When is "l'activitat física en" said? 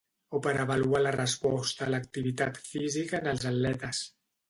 1.97-3.35